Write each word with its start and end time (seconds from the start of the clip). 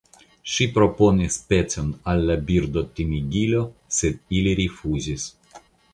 Ŝi 0.51 0.65
proponis 0.77 1.35
pecon 1.51 1.91
al 2.13 2.25
la 2.29 2.37
Birdotimigilo, 2.47 3.61
sed 3.99 4.21
li 4.45 4.55
rifuzis. 4.61 5.33